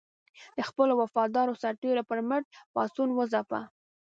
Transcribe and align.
د 0.57 0.59
خپلو 0.69 0.93
وفادارو 1.01 1.59
سرتېرو 1.61 2.07
پر 2.09 2.19
مټ 2.29 2.43
پاڅون 2.73 3.09
وځپه. 3.13 3.59